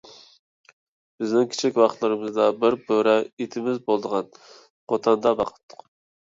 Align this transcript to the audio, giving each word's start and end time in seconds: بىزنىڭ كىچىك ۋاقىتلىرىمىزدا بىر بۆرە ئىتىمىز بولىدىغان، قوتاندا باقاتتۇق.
بىزنىڭ 1.23 1.45
كىچىك 1.51 1.77
ۋاقىتلىرىمىزدا 1.81 2.49
بىر 2.65 2.79
بۆرە 2.89 3.15
ئىتىمىز 3.23 3.81
بولىدىغان، 3.91 4.35
قوتاندا 4.41 5.39
باقاتتۇق. 5.45 5.89